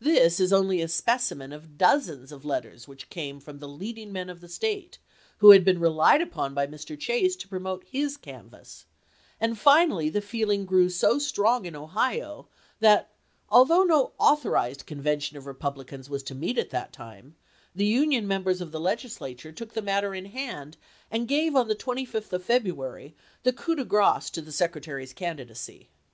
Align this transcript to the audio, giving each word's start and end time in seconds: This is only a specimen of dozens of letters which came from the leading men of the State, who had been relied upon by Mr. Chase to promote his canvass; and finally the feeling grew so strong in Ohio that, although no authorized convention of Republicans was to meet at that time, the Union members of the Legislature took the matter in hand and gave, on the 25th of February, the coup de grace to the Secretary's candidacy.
This 0.00 0.40
is 0.40 0.52
only 0.52 0.82
a 0.82 0.88
specimen 0.88 1.52
of 1.52 1.78
dozens 1.78 2.32
of 2.32 2.44
letters 2.44 2.88
which 2.88 3.08
came 3.08 3.38
from 3.38 3.60
the 3.60 3.68
leading 3.68 4.10
men 4.12 4.28
of 4.28 4.40
the 4.40 4.48
State, 4.48 4.98
who 5.38 5.50
had 5.52 5.64
been 5.64 5.78
relied 5.78 6.20
upon 6.20 6.52
by 6.52 6.66
Mr. 6.66 6.98
Chase 6.98 7.36
to 7.36 7.46
promote 7.48 7.84
his 7.86 8.16
canvass; 8.16 8.86
and 9.40 9.56
finally 9.56 10.08
the 10.08 10.20
feeling 10.20 10.66
grew 10.66 10.90
so 10.90 11.16
strong 11.20 11.64
in 11.64 11.76
Ohio 11.76 12.48
that, 12.80 13.12
although 13.50 13.84
no 13.84 14.14
authorized 14.18 14.84
convention 14.84 15.36
of 15.36 15.46
Republicans 15.46 16.10
was 16.10 16.24
to 16.24 16.34
meet 16.34 16.58
at 16.58 16.70
that 16.70 16.92
time, 16.92 17.36
the 17.72 17.86
Union 17.86 18.26
members 18.26 18.60
of 18.60 18.72
the 18.72 18.80
Legislature 18.80 19.52
took 19.52 19.74
the 19.74 19.80
matter 19.80 20.12
in 20.12 20.24
hand 20.24 20.76
and 21.08 21.28
gave, 21.28 21.54
on 21.54 21.68
the 21.68 21.76
25th 21.76 22.32
of 22.32 22.42
February, 22.42 23.14
the 23.44 23.52
coup 23.52 23.76
de 23.76 23.84
grace 23.84 24.28
to 24.28 24.42
the 24.42 24.50
Secretary's 24.50 25.12
candidacy. 25.12 25.88